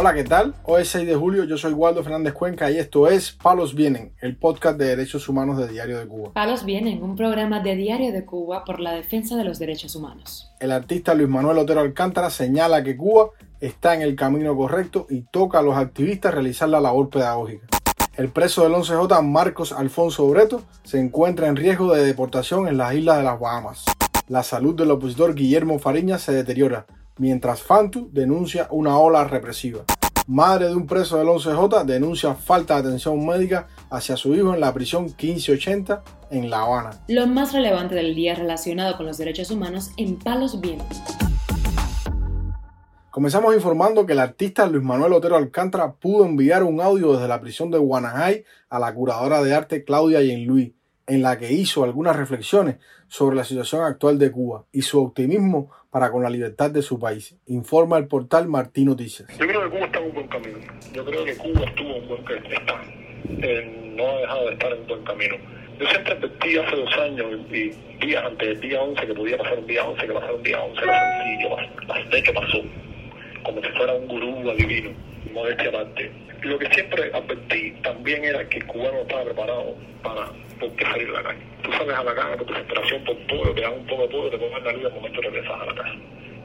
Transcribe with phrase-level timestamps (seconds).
[0.00, 0.54] Hola, ¿qué tal?
[0.64, 4.14] Hoy es 6 de julio, yo soy Waldo Fernández Cuenca y esto es Palos Vienen,
[4.22, 6.32] el podcast de derechos humanos de Diario de Cuba.
[6.32, 10.50] Palos Vienen, un programa de Diario de Cuba por la defensa de los derechos humanos.
[10.58, 15.20] El artista Luis Manuel Otero Alcántara señala que Cuba está en el camino correcto y
[15.20, 17.66] toca a los activistas realizar la labor pedagógica.
[18.16, 22.94] El preso del 11J, Marcos Alfonso Breto, se encuentra en riesgo de deportación en las
[22.94, 23.84] islas de las Bahamas.
[24.28, 26.86] La salud del opositor Guillermo Fariña se deteriora,
[27.20, 29.84] mientras Fantu denuncia una ola represiva.
[30.26, 34.60] Madre de un preso del 11J denuncia falta de atención médica hacia su hijo en
[34.60, 36.90] la prisión 1580 en La Habana.
[37.08, 41.02] Lo más relevante del día relacionado con los derechos humanos en Palos Vientos.
[43.10, 47.40] Comenzamos informando que el artista Luis Manuel Otero Alcántara pudo enviar un audio desde la
[47.40, 50.74] prisión de Guanajay a la curadora de arte Claudia Yenluí,
[51.06, 52.76] en la que hizo algunas reflexiones
[53.08, 56.98] sobre la situación actual de Cuba y su optimismo para con la libertad de su
[56.98, 59.28] país, informa el portal Martín Noticias.
[59.38, 60.58] Yo creo que Cuba está en un buen camino.
[60.92, 62.48] Yo creo que Cuba estuvo en buen camino.
[62.50, 62.82] Está.
[63.28, 65.36] Eh, no ha dejado de estar en un buen camino.
[65.80, 69.58] Yo siempre advertí hace dos años y días antes del día 11 que podía pasar
[69.58, 71.56] un día 11, que pasar un día 11 era sencillo.
[71.88, 72.58] Las que pasó,
[73.42, 74.90] como si fuera un gurú adivino,
[75.32, 76.12] modestia aparte.
[76.42, 80.26] Lo que siempre advertí también era que el cubano estaba preparado para
[80.58, 81.40] por qué salir a la calle.
[81.62, 84.08] Tú sales a la calle por tu desesperación, por todo, te dan un poco de
[84.08, 85.94] todo, te ponen la vida al momento de regresar a la casa.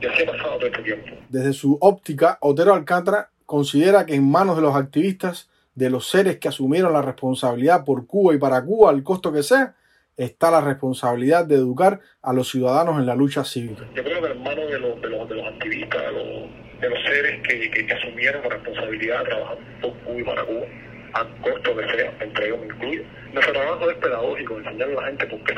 [0.00, 1.10] Y así ha pasado todo este tiempo.
[1.28, 6.38] Desde su óptica, Otero Alcántara considera que en manos de los activistas, de los seres
[6.38, 9.74] que asumieron la responsabilidad por Cuba y para Cuba, al costo que sea,
[10.16, 13.84] está la responsabilidad de educar a los ciudadanos en la lucha cívica.
[13.94, 16.41] Yo creo que en manos de los, de los, de los activistas, de los,
[16.82, 20.66] de los seres que, que, asumieron la responsabilidad de trabajar por Cuba y para Cuba,
[21.14, 23.02] a costo que sea, entre ellos me incluyo.
[23.32, 25.54] Nuestro trabajo es pedagógico, enseñarle a la gente por qué,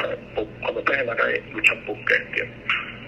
[0.60, 2.58] cuando estés en la calle, luchan por qué, ¿entiendes?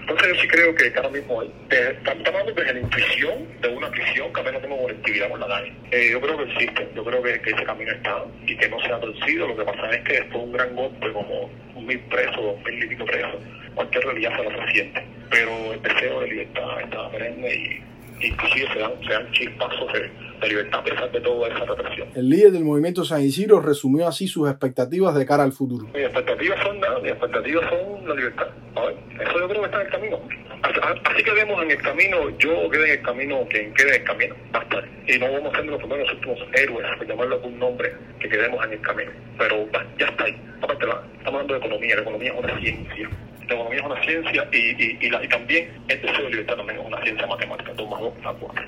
[0.01, 3.91] Entonces yo sí creo que ahora mismo hay, están tomando desde la intuición de una
[3.91, 5.73] prisión que apenas tengo conectividad con la calle.
[5.91, 8.93] Eh, yo creo que existe, yo creo que, ese camino está y que no se
[8.93, 9.47] ha torcido.
[9.47, 12.63] Lo que pasa es que después de un gran golpe como un mil presos, dos
[12.63, 13.35] mil y presos,
[13.75, 15.05] cualquier realidad se lo resiente.
[15.29, 17.83] Pero el deseo de libertad está perenne y
[18.21, 20.11] inclusive se dan, se dan chispazos de,
[20.41, 22.09] de, libertad a pesar de toda esa represión.
[22.15, 25.85] El líder del movimiento San Isidro resumió así sus expectativas de cara al futuro.
[25.93, 28.47] Mis expectativas son nada, mis expectativas son la libertad.
[29.19, 30.19] Eso yo creo que está en el camino.
[31.05, 34.03] Así que vemos en el camino, yo quede en el camino, quien quede en el
[34.03, 34.87] camino, va a estar.
[35.07, 38.65] Y no vamos a ser los primeros últimos héroes, por llamarlo algún nombre, que quedemos
[38.65, 39.11] en el camino.
[39.37, 39.67] Pero
[39.99, 40.41] ya está ahí.
[40.61, 43.09] Aparte, estamos hablando de economía, la economía es una ciencia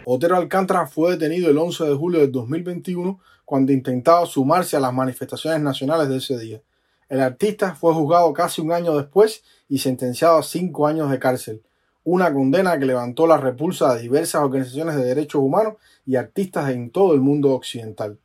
[0.05, 4.93] Otero Alcántara fue detenido el 11 de julio del 2021 cuando intentaba sumarse a las
[4.93, 6.61] manifestaciones nacionales de ese día.
[7.09, 11.63] El artista fue juzgado casi un año después y sentenciado a cinco años de cárcel,
[12.03, 15.73] una condena que levantó la repulsa de diversas organizaciones de derechos humanos
[16.05, 18.19] y artistas en todo el mundo occidental.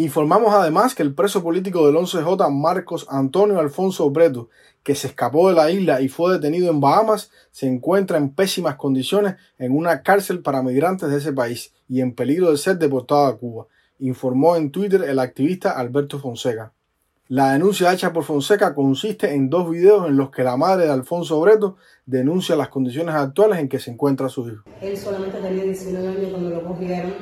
[0.00, 4.48] Informamos además que el preso político del 11J, Marcos Antonio Alfonso Breto,
[4.82, 8.76] que se escapó de la isla y fue detenido en Bahamas, se encuentra en pésimas
[8.76, 13.26] condiciones en una cárcel para migrantes de ese país y en peligro de ser deportado
[13.26, 13.66] a Cuba,
[13.98, 16.72] informó en Twitter el activista Alberto Fonseca.
[17.28, 20.92] La denuncia hecha por Fonseca consiste en dos videos en los que la madre de
[20.92, 24.64] Alfonso Breto denuncia las condiciones actuales en que se encuentra su hijo.
[24.80, 27.12] Él solamente tenía 19 años cuando lo cogieron,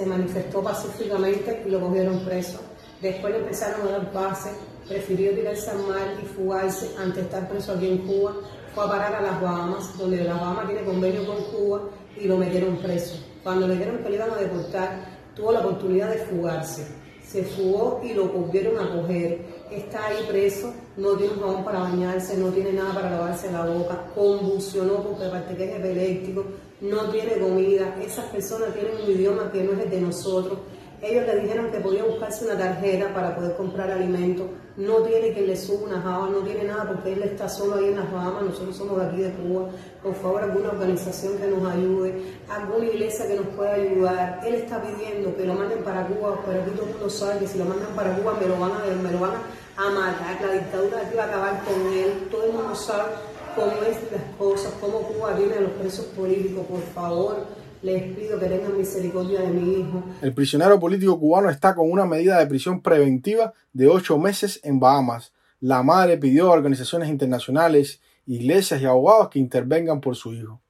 [0.00, 2.58] se manifestó pacíficamente y lo cogieron preso.
[3.02, 4.48] Después le empezaron a dar base,
[4.88, 8.32] prefirió tirarse al mar y fugarse antes de estar preso aquí en Cuba.
[8.74, 11.82] Fue a parar a las Bahamas, donde las Bahamas tiene convenio con Cuba
[12.18, 13.22] y lo metieron preso.
[13.42, 15.04] Cuando le dieron que le a deportar,
[15.36, 16.86] tuvo la oportunidad de fugarse.
[17.22, 19.38] Se fugó y lo volvieron a coger.
[19.70, 23.66] Está ahí preso, no tiene un jabón para bañarse, no tiene nada para lavarse la
[23.66, 26.46] boca, convulsionó porque aparte que es epiléptico,
[26.80, 27.96] no tiene comida.
[28.02, 30.58] Esas personas tienen un idioma que no es el de nosotros
[31.02, 34.46] ellos le dijeron que podía buscarse una tarjeta para poder comprar alimentos.
[34.76, 37.86] No tiene que le suba una java, no tiene nada porque él está solo ahí
[37.86, 38.42] en las Bahamas.
[38.42, 39.70] Nosotros somos de aquí de Cuba.
[40.02, 44.40] Por favor, alguna organización que nos ayude, alguna iglesia que nos pueda ayudar.
[44.46, 47.46] Él está pidiendo que lo manden para Cuba, pero aquí todo el mundo sabe que
[47.46, 49.32] si lo mandan para Cuba me lo van a, me lo van
[49.78, 50.38] a matar.
[50.42, 52.28] La dictadura aquí va a acabar con él.
[52.30, 53.04] Todo el mundo sabe
[60.22, 64.78] El prisionero político cubano está con una medida de prisión preventiva de ocho meses en
[64.80, 65.32] Bahamas.
[65.60, 70.60] La madre pidió a organizaciones internacionales, iglesias y abogados que intervengan por su hijo.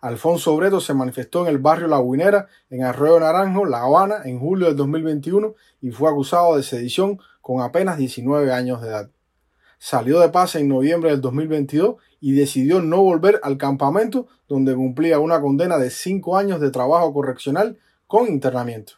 [0.00, 4.40] Alfonso Breto se manifestó en el barrio La Guinera, en Arroyo Naranjo, La Habana, en
[4.40, 9.10] julio del 2021 y fue acusado de sedición con apenas 19 años de edad.
[9.84, 15.18] Salió de paz en noviembre del 2022 y decidió no volver al campamento donde cumplía
[15.18, 17.76] una condena de cinco años de trabajo correccional
[18.06, 18.92] con internamiento.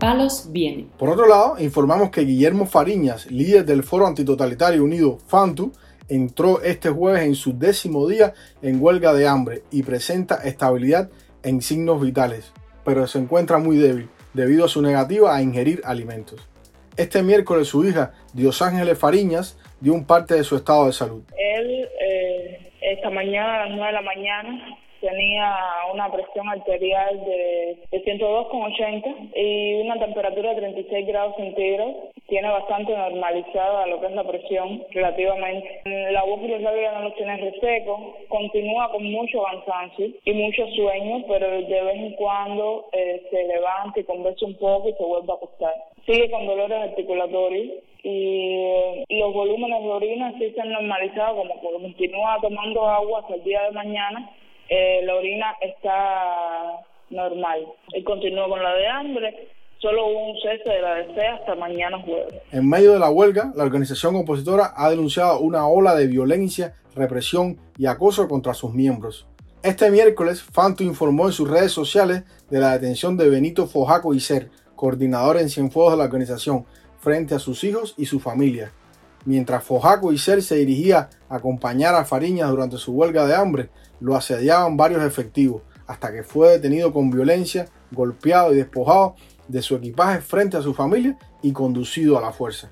[0.00, 0.90] Palos vienen.
[0.98, 5.70] Por otro lado, informamos que Guillermo Fariñas, líder del Foro Antitotalitario Unido FANTU,
[6.08, 11.10] entró este jueves en su décimo día en huelga de hambre y presenta estabilidad
[11.44, 12.52] en signos vitales,
[12.84, 16.40] pero se encuentra muy débil debido a su negativa a ingerir alimentos.
[16.98, 21.22] Este miércoles su hija, Dios Ángeles Fariñas, dio un parte de su estado de salud.
[21.38, 25.56] Él eh, esta mañana a las 9 de la mañana tenía
[25.94, 31.94] una presión arterial de, de 102,80 y una temperatura de 36 grados centígrados.
[32.28, 35.80] Tiene bastante normalizada lo que es la presión relativamente.
[36.12, 38.16] La voz labios no los tiene reseco.
[38.28, 43.98] Continúa con mucho cansancio y mucho sueño, pero de vez en cuando eh, se levanta
[43.98, 45.74] y conversa un poco y se vuelve a acostar.
[46.04, 52.38] Sigue con dolores articulatorios y los volúmenes de orina sí se han normalizado, como continúa
[52.42, 54.30] tomando agua hasta el día de mañana
[54.68, 57.66] eh, la orina está normal.
[57.92, 59.48] Él continúa con la de hambre,
[59.80, 62.34] solo hubo un cese de la de hasta mañana jueves.
[62.50, 67.58] En medio de la huelga, la organización opositora ha denunciado una ola de violencia, represión
[67.76, 69.26] y acoso contra sus miembros.
[69.62, 74.50] Este miércoles, Fanto informó en sus redes sociales de la detención de Benito Fojaco Iser,
[74.76, 76.64] coordinador en Cienfuegos de la organización,
[77.00, 78.72] frente a sus hijos y su familia.
[79.24, 83.68] Mientras Fojaco Iser se dirigía a acompañar a Fariñas durante su huelga de hambre,
[84.00, 89.16] lo asediaban varios efectivos, hasta que fue detenido con violencia, golpeado y despojado
[89.48, 92.70] de su equipaje frente a su familia y conducido a la fuerza.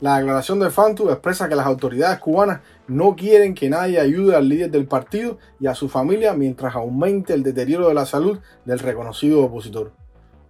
[0.00, 4.48] La declaración de Fantu expresa que las autoridades cubanas no quieren que nadie ayude al
[4.48, 8.80] líder del partido y a su familia mientras aumente el deterioro de la salud del
[8.80, 9.92] reconocido opositor.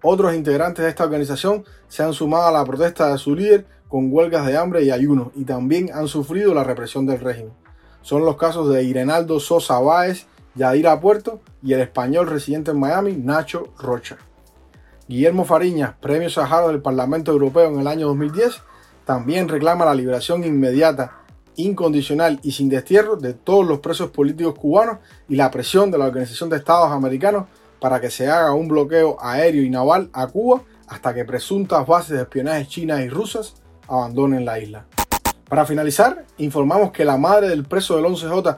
[0.02, 4.08] Otros integrantes de esta organización se han sumado a la protesta de su líder con
[4.10, 7.52] huelgas de hambre y ayuno y también han sufrido la represión del régimen
[8.04, 13.16] son los casos de Irenaldo Sosa Báez, Yadira Puerto y el español residente en Miami,
[13.16, 14.18] Nacho Rocha.
[15.06, 18.62] Guillermo Fariñas, premio Sahara del Parlamento Europeo en el año 2010,
[19.04, 21.18] también reclama la liberación inmediata,
[21.56, 24.98] incondicional y sin destierro de todos los presos políticos cubanos
[25.28, 27.44] y la presión de la Organización de Estados Americanos
[27.80, 32.16] para que se haga un bloqueo aéreo y naval a Cuba hasta que presuntas bases
[32.16, 33.56] de espionaje chinas y rusas
[33.86, 34.86] abandonen la isla.
[35.50, 38.56] Para finalizar, informamos que la madre del preso del 11J,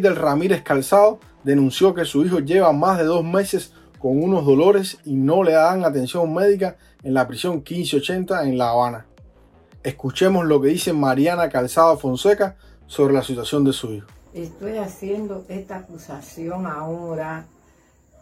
[0.00, 4.98] del Ramírez Calzado, denunció que su hijo lleva más de dos meses con unos dolores
[5.04, 9.06] y no le dan atención médica en la prisión 1580 en La Habana.
[9.82, 12.56] Escuchemos lo que dice Mariana Calzado Fonseca
[12.86, 14.06] sobre la situación de su hijo.
[14.34, 17.46] Estoy haciendo esta acusación ahora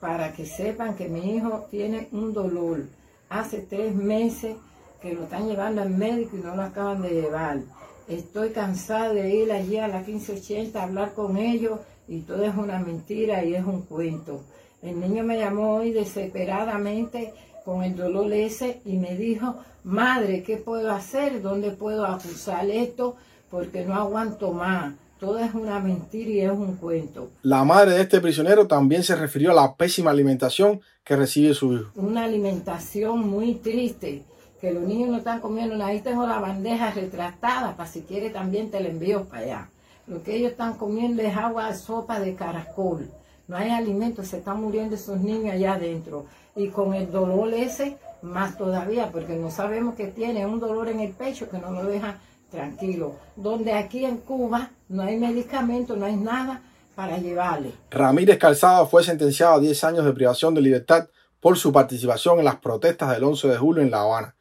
[0.00, 2.84] para que sepan que mi hijo tiene un dolor.
[3.28, 4.56] Hace tres meses
[5.00, 7.60] que lo están llevando al médico y no lo acaban de llevar.
[8.08, 12.54] Estoy cansada de ir allí a la 1580 a hablar con ellos y todo es
[12.54, 14.42] una mentira y es un cuento.
[14.86, 17.34] El niño me llamó hoy desesperadamente
[17.64, 21.42] con el dolor ese y me dijo, madre, ¿qué puedo hacer?
[21.42, 23.16] ¿Dónde puedo acusar esto?
[23.50, 24.94] Porque no aguanto más.
[25.18, 27.30] Todo es una mentira y es un cuento.
[27.42, 31.72] La madre de este prisionero también se refirió a la pésima alimentación que recibe su
[31.72, 31.90] hijo.
[31.96, 34.22] Una alimentación muy triste
[34.60, 35.84] que los niños no están comiendo.
[35.84, 39.70] Ahí tengo la bandeja retratada, para si quiere también te la envío para allá.
[40.06, 43.10] Lo que ellos están comiendo es agua, sopa de caracol.
[43.48, 46.26] No hay alimento, se están muriendo esos niños allá adentro.
[46.54, 51.00] Y con el dolor ese, más todavía, porque no sabemos que tiene un dolor en
[51.00, 52.18] el pecho que no lo deja
[52.50, 53.14] tranquilo.
[53.36, 56.62] Donde aquí en Cuba no hay medicamento, no hay nada
[56.94, 57.72] para llevarle.
[57.90, 61.08] Ramírez Calzado fue sentenciado a 10 años de privación de libertad
[61.40, 64.36] por su participación en las protestas del 11 de julio en La Habana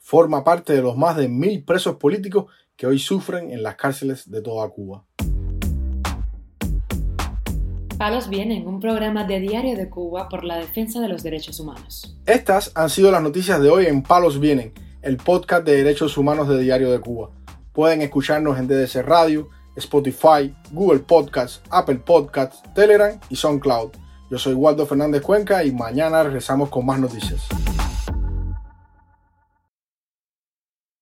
[0.00, 4.28] forma parte de los más de mil presos políticos que hoy sufren en las cárceles
[4.28, 5.04] de toda Cuba.
[8.00, 12.16] Palos Vienen, un programa de Diario de Cuba por la defensa de los derechos humanos.
[12.24, 16.48] Estas han sido las noticias de hoy en Palos Vienen, el podcast de derechos humanos
[16.48, 17.28] de Diario de Cuba.
[17.74, 23.90] Pueden escucharnos en DDC Radio, Spotify, Google Podcasts, Apple Podcasts, Telegram y SoundCloud.
[24.30, 27.48] Yo soy Waldo Fernández Cuenca y mañana regresamos con más noticias.